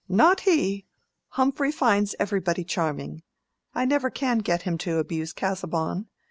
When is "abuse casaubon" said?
4.97-6.07